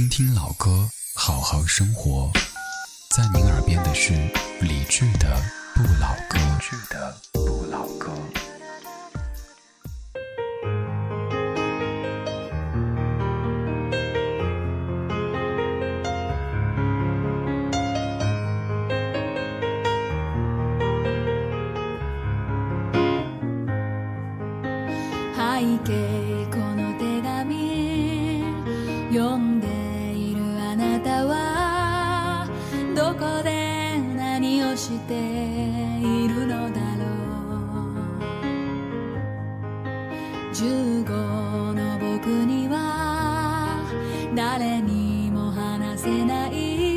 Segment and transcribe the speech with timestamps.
[0.00, 2.32] 听听老歌，好好生活。
[3.14, 4.14] 在您耳边的是
[4.62, 5.36] 理智的
[5.74, 6.38] 《不老歌》。
[44.60, 46.89] 誰にも話せない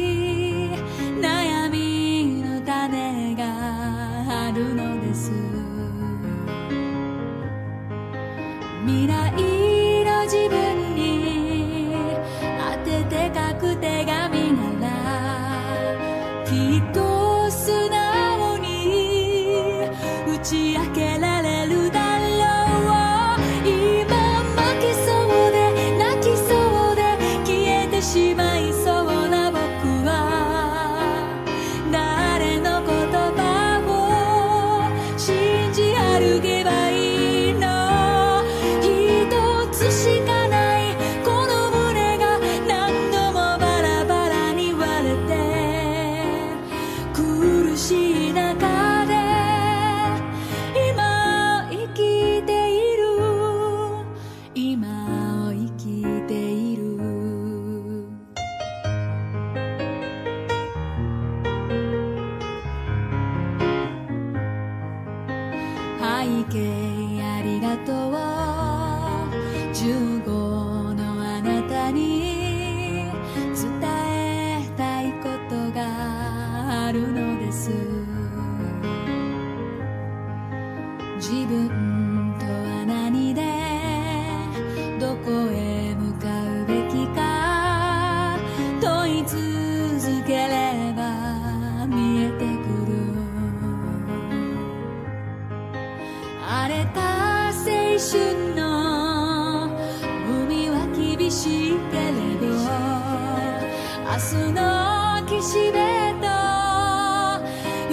[105.54, 106.28] と。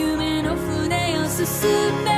[0.01, 1.47] 夢の船を進
[2.05, 2.10] め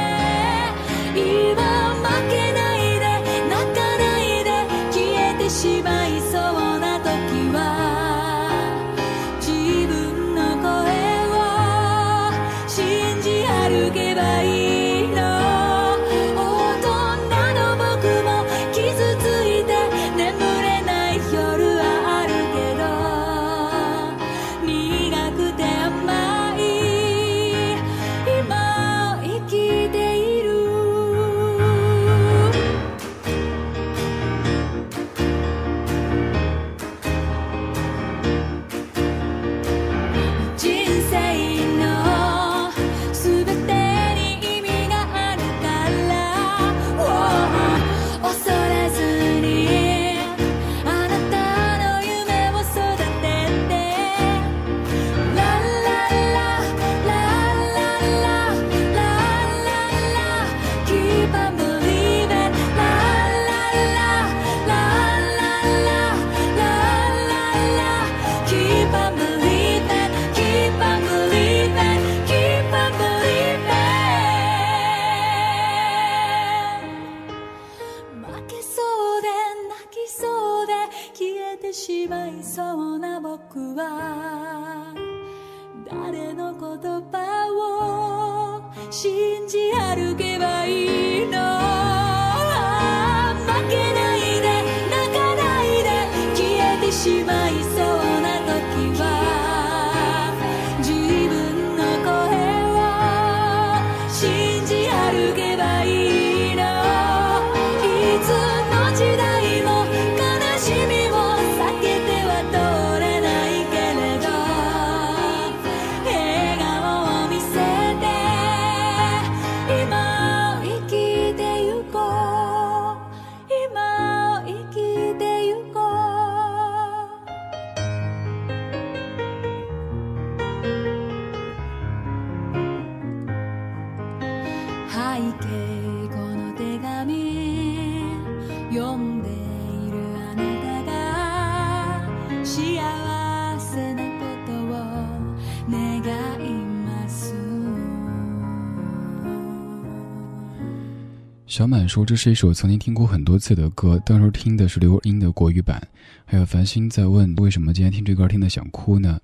[151.53, 155.87] 小满说：“这是一首曾经听过很多次的歌，当时听的是刘若英的国语版。”
[156.25, 159.21] 还有繁星在问：“为什么今天听这歌听的想哭呢？”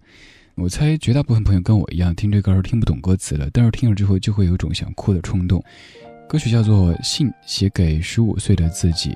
[0.54, 5.64] 我猜绝大部分朋友跟我一样，听这歌时听不懂歌词了，但是听了之后就会有种想哭的冲动。
[6.28, 9.08] 歌曲叫做《信写给十五岁的自己》，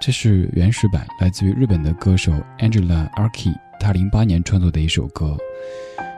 [0.00, 5.36] 这是原始版，来自于日本的歌手 Angela Arki，他零八年创作的一首歌。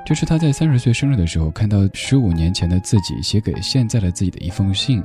[0.07, 5.03] 这是他在三十岁生日的时候，看到十五年前的自己写给现在的自己的一封信，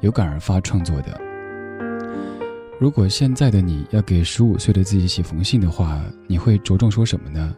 [0.00, 1.20] 有感而发创作的。
[2.78, 7.54] 如果现在的你要给十五岁的自己写封信的话，你会着重说什么呢？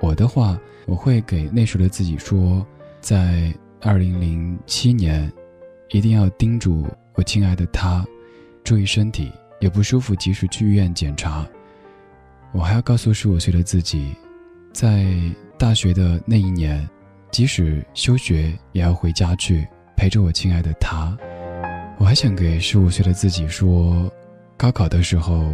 [0.00, 2.66] 我的话，我会给那时的自己说，
[3.00, 5.32] 在二零零七年，
[5.90, 8.04] 一定要叮嘱我亲爱的他，
[8.62, 9.30] 注意身体，
[9.60, 11.46] 有不舒服及时去医院检查。
[12.52, 14.14] 我还要告诉十五岁的自己，
[14.72, 15.06] 在。
[15.56, 16.86] 大学的那一年，
[17.30, 19.66] 即使休学，也要回家去
[19.96, 21.16] 陪着我亲爱的他。
[21.96, 24.10] 我还想给十五岁的自己说，
[24.56, 25.52] 高考的时候，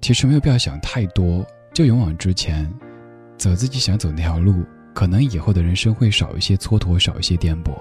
[0.00, 2.68] 其实没有必要想太多，就勇往直前，
[3.36, 7.72] 走自己想走那条路，可能以后的人生会少一些蹉跎，少一些颠簸。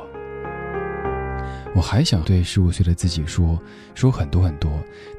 [1.75, 3.60] 我还想对十五岁的自己说，
[3.95, 4.72] 说很多很多，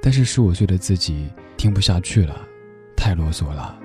[0.03, 2.37] 但是十五岁的自己听不下去了，
[2.97, 3.79] 太啰嗦了。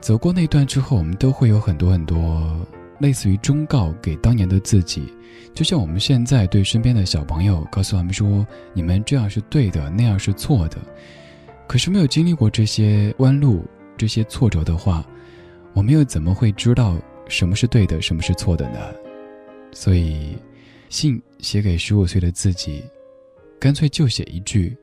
[0.00, 2.66] 走过那段之后，我们都会有很多很多
[3.04, 5.12] 类似于忠告给当年的自己，
[5.52, 10.78] 就像我们现在对身边的小朋友告诉他们说：“你们这样是对的，那样是错的。”
[11.68, 13.62] 可是没有经历过这些弯路、
[13.94, 15.06] 这些挫折的话，
[15.74, 16.96] 我们又怎么会知道
[17.28, 18.78] 什么是对的，什么是错的呢？
[19.70, 20.38] 所以，
[20.88, 22.82] 信写给十五岁的自己，
[23.60, 24.74] 干脆就写一句：“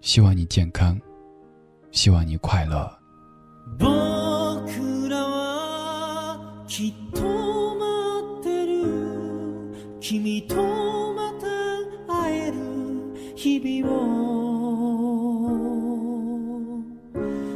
[0.00, 0.96] 希望你健康，
[1.90, 2.88] 希望你快乐。”
[6.76, 7.22] きっと
[7.76, 7.84] 待
[8.40, 8.82] ってる。
[10.00, 10.56] 君と
[11.14, 11.46] また
[12.12, 12.54] 会える。
[13.36, 13.94] 日々を。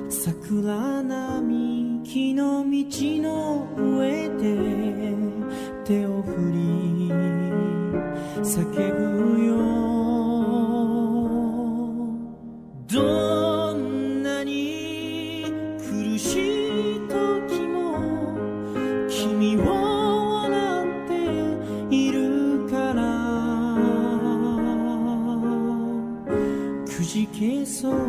[0.08, 2.86] 桜並木の道
[3.20, 4.54] の上で
[5.84, 7.10] 手を振り
[8.44, 8.97] 叫ぶ。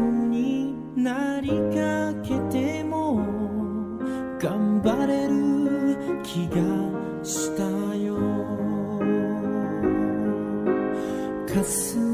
[0.09, 3.17] になりかけても
[4.39, 7.63] 頑張れる気がした
[7.95, 8.17] よ。
[11.47, 12.08] 霞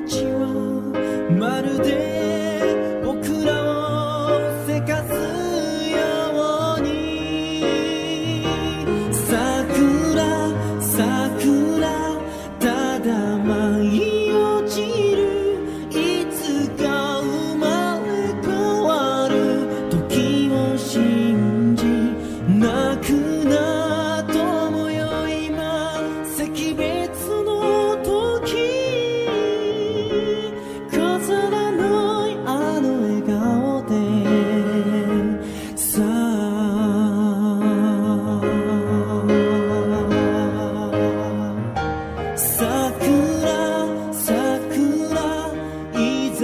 [0.00, 0.48] 街は
[1.38, 2.03] まるで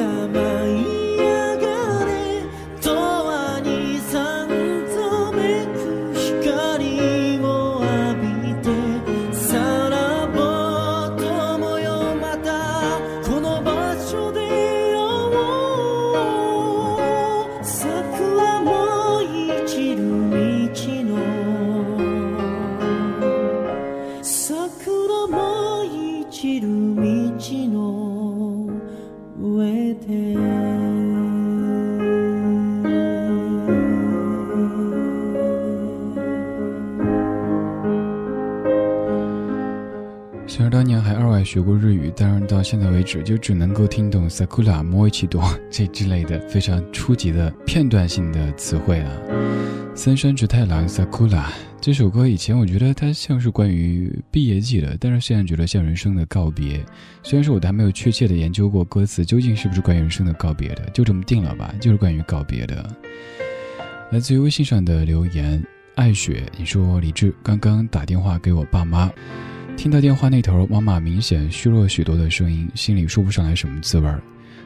[0.01, 0.50] time I
[42.71, 49.13] 现在为止就只能够听懂 “sakura m o i c h i d o 这之类的非常初级的片段性的词汇啊。
[49.93, 51.47] 三山直太郎 “sakura”
[51.81, 56.81] 这首歌以前我觉得它像是关于毕业季的，但是现在觉得像人生的告别。
[57.25, 62.89] 虽然说我都还没有确切的研究过歌词究竟是不是关于人生的告别的，就这么定了吧，就是关于告别的。
[64.13, 65.61] 来自于微信上的留言，
[65.97, 69.11] 爱雪，你说李志刚刚打电话给我爸妈。
[69.81, 74.23] 听到电话那头，妈妈明显虚弱许多的声音，心里说不上来什么滋味儿。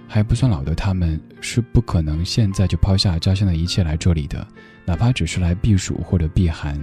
[0.08, 4.44] 还不算老的他们，是不可能现在就抛下家乡的一切来这里的，
[4.84, 6.76] 哪怕只是来避暑或者避寒。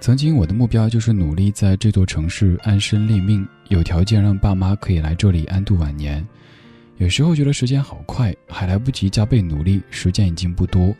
[0.00, 6.26] 曾经我的目标就是努力在这座城市安身立命，有条件让爸妈可以来这里安度晚年。
[6.96, 10.96] 有时候觉得时间好快，还来不及加倍努力，时间已经不多；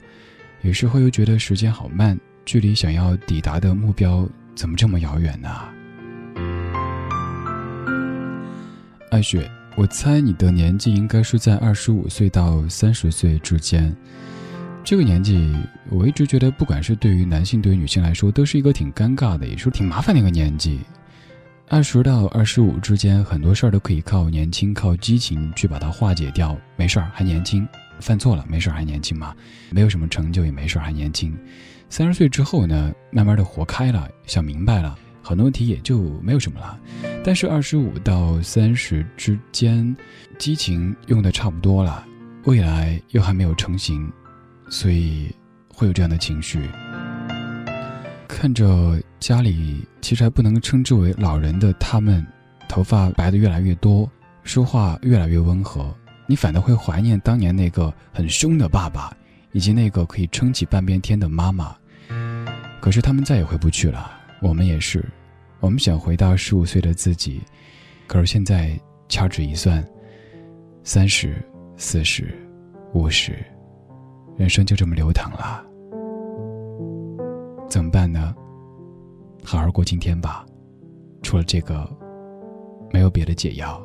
[0.60, 4.28] 有时候又觉得时间好慢，距离想要抵达的目标。
[4.56, 5.50] 怎么这么遥远呢？
[9.10, 13.94] 艾雪，我猜你的年纪应该是在二十五岁到三十岁之间。
[14.82, 15.54] 这个年纪，
[15.90, 20.80] 我一直觉得，不管是对于男性，对于女性来说，都是一个挺尴尬的，也是挺麻烦的一个年纪。
[21.68, 26.56] 二十到二十五之间，很多事儿都可以靠年轻、靠激情去把它化解掉。
[26.76, 27.66] 没事儿，还年轻；
[28.00, 29.34] 犯错了，没事儿，还年轻嘛。
[29.70, 31.36] 没有什么成就，也没事儿，还年轻。
[31.88, 36.78] 三十岁之后呢，慢慢的活开了，想明白了，很多问题也就没有什么了。
[37.24, 39.96] 但是二十五到三十之间，
[40.38, 42.04] 激情用的差不多了，
[42.44, 44.12] 未来又还没有成型，
[44.68, 45.34] 所以
[45.68, 46.68] 会有这样的情绪。
[48.28, 52.24] 看着家里其实还不能称之为老人的他们，
[52.68, 54.10] 头发白的越来越多，
[54.42, 59.16] 说话越来越温和，你反倒会怀念当年那个很凶的爸爸。
[59.56, 61.74] 以及那个可以撑起半边天的妈妈，
[62.78, 64.10] 可是他们再也回不去了。
[64.42, 65.02] 我们也是，
[65.60, 67.40] 我们想回到十五岁的自己，
[68.06, 69.82] 可是现在掐指一算，
[70.84, 71.42] 三十、
[71.74, 72.36] 四十、
[72.92, 73.34] 五十，
[74.36, 75.64] 人生就这么流淌了。
[77.66, 78.34] 怎么办呢？
[79.42, 80.44] 好好过今天吧，
[81.22, 81.88] 除了这个，
[82.92, 83.82] 没有别的解药。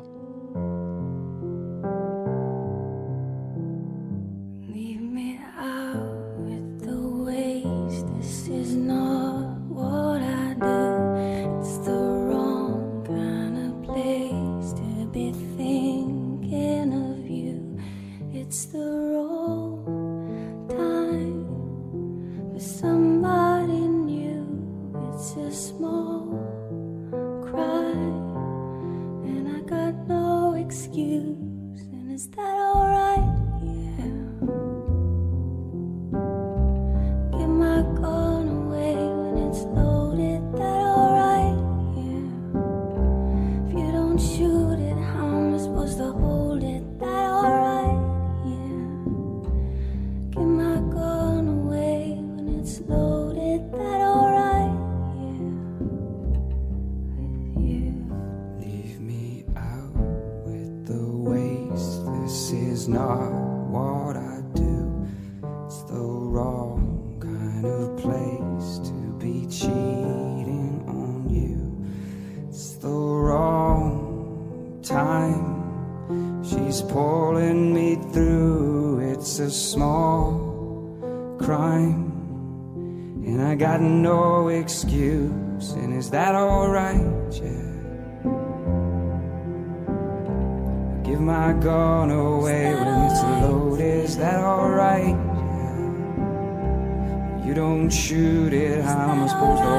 [99.42, 99.72] lose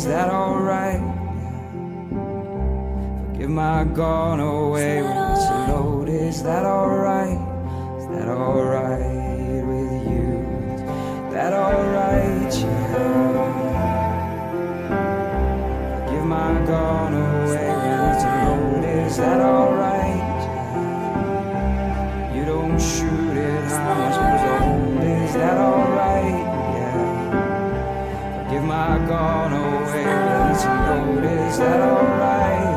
[0.00, 1.00] is that alright?
[3.32, 7.38] Forgive my gun away when it's a load, is that alright?
[7.98, 10.28] Is that alright with you?
[11.26, 13.20] Is that alright, yeah?
[16.06, 20.40] Forgive my gun away when it's a load, is that alright?
[22.34, 24.29] You don't shoot it, I must
[29.10, 30.04] gone away.
[30.04, 32.69] Doesn't notice that.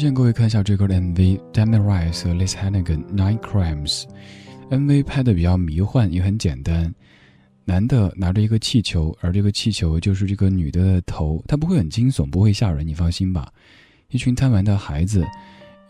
[0.00, 4.04] 推荐各位看一下这歌的 MV Damien Rice 和 Liz Hannigan Nine Crimes。
[4.70, 6.90] MV 拍的比较迷幻，也很简单。
[7.66, 13.52] 男的拿着一个气球，而这个气球就是这个女的的头，它不会很惊悚，不会吓人，你放心吧。
[14.08, 15.22] 一群贪玩的孩子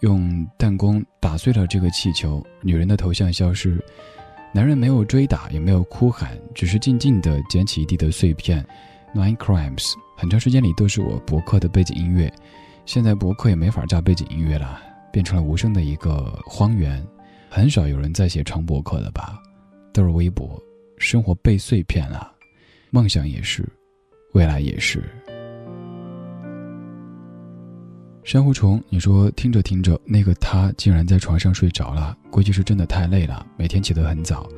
[0.01, 3.81] 用弹弓打碎了这个气球，女人的头像消失。
[4.53, 8.67] 男人没有追打，也没有哭喊，只是静静地捡起一地的碎片。
[9.15, 12.29] Nine Crimes 很长时间里都是我博客的背景音乐。
[12.87, 14.81] 现在博客也没法加背景音乐了，
[15.13, 17.07] 变成了无声的一个荒原，
[17.49, 19.41] 很少有人在写长博客了吧？
[19.93, 20.61] 都是微博，
[20.99, 22.33] 生活被碎片了，
[22.91, 23.69] 梦想也是，
[24.33, 25.03] 未来也是。
[28.23, 34.49] 珊瑚虫，你说听着听着，那个他竟然在床上睡着了，估计是真的太累了，每天起得很早，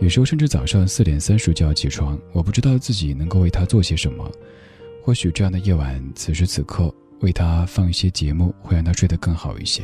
[0.00, 2.18] 有时候甚至早上四点三十就要起床。
[2.32, 4.30] 我不知道自己能够为他做些什么，
[5.02, 6.92] 或许这样的夜晚，此时此刻。
[7.20, 9.82] 为他放一些节目，会让他睡得更好一些。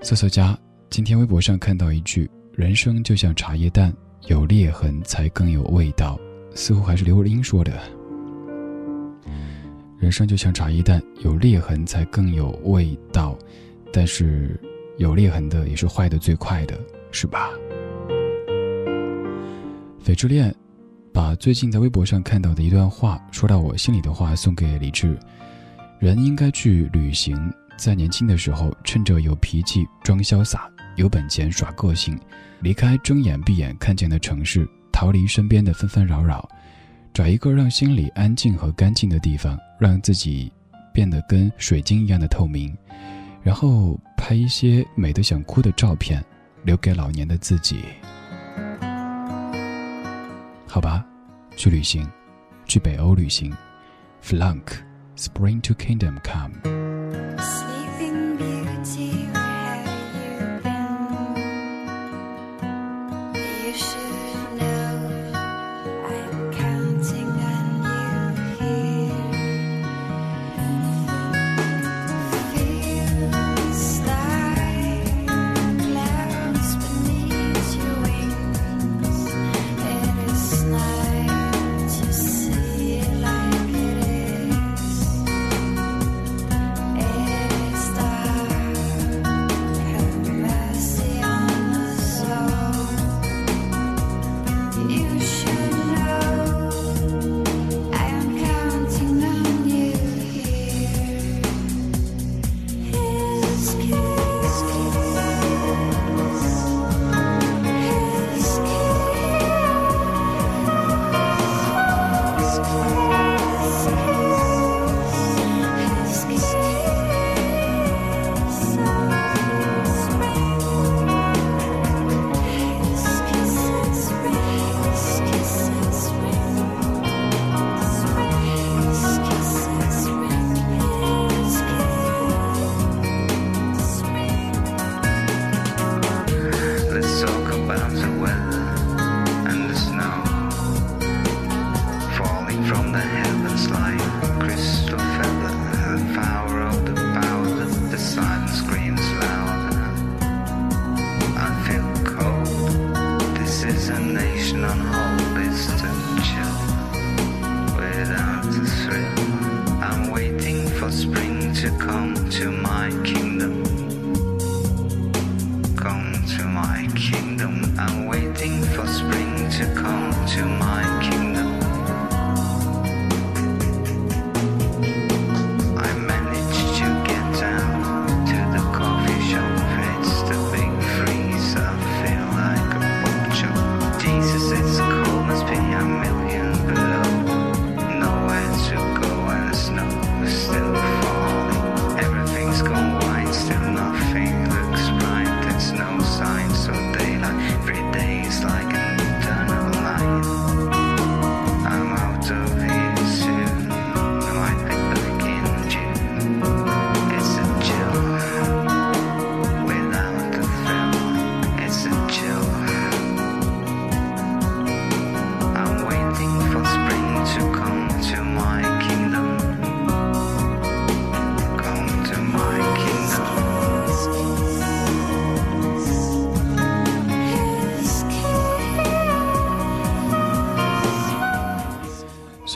[0.00, 0.58] 瑟瑟家
[0.90, 3.94] 今天微博上看到一句：“人生就像茶叶蛋，
[4.26, 6.18] 有裂痕才更有味道。”
[6.54, 7.72] 似乎还是刘若英说的。
[9.98, 13.36] 人生就像茶叶蛋，有裂痕才更有味道。
[13.92, 14.60] 但是
[14.98, 16.78] 有裂痕的也是坏的最快的，
[17.10, 17.50] 是吧？
[20.04, 20.54] 翡之恋
[21.12, 25.18] 把最近在微博上看到的一段话说到我心里的话送给李志。
[26.04, 27.34] 人应该去旅行，
[27.78, 32.14] 在年轻的时候，趁着有脾气装潇洒，有本钱耍个性，
[32.60, 36.46] 离开睁眼闭眼看见的城市，逃离身边的纷纷扰扰，
[37.14, 40.52] 找一个让心里安静和干净的地方，让自己
[40.92, 42.76] 变得跟水晶一样的透明，
[43.42, 46.22] 然后拍一些美得想哭的照片，
[46.64, 47.80] 留给老年的自己。
[50.66, 51.02] 好吧，
[51.56, 52.06] 去旅行，
[52.66, 53.50] 去北欧旅行
[54.22, 54.84] ，Flunk。
[55.16, 56.60] Spring to Kingdom Come.
[58.94, 59.23] still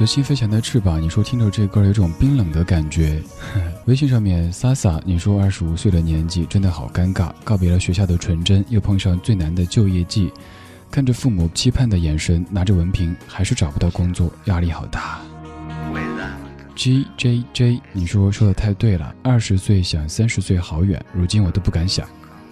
[0.06, 3.20] 心飞翔的翅膀，你说听着这歌有种冰冷的感觉。
[3.86, 10.32] 微信上面萨萨，你说二十五岁的年纪真的好尴尬，告别了学校的纯真，又碰上最难的就业季，
[10.90, 15.20] 看着父母期盼的眼神，拿着文凭还是找不到工作，压力好大。
[16.76, 22.06] G J J，你说说的太对了，二十岁想三十岁好远，如今我都不敢想。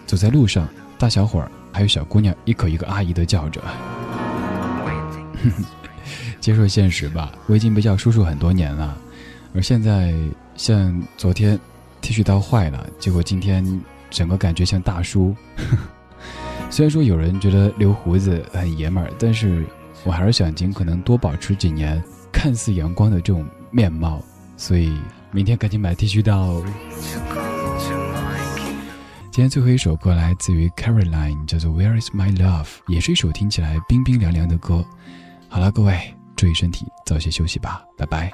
[0.04, 3.62] 走在路上，大小伙儿还有小姑娘一口一个阿姨的叫着。
[6.46, 8.96] 接受现实吧，我已经被叫叔叔很多年了，
[9.52, 10.14] 而现在
[10.54, 11.58] 像昨天
[12.00, 13.80] T 恤刀坏了，结果今天
[14.10, 15.34] 整个感觉像大叔。
[16.70, 19.64] 虽然说有人觉得留胡子很爷们儿，但是
[20.04, 22.00] 我还是想尽可能多保持几年
[22.32, 24.22] 看似阳光的这种面貌，
[24.56, 24.96] 所以
[25.32, 26.62] 明天赶紧买 T 恤刀。
[29.32, 34.84] 今天最后一首歌来自于 Caroline，叫做 Where Is My Love，也是一首听起来冰冰凉凉的歌。
[35.48, 38.32] 好了，各位，注意身体，早些休息吧，拜拜。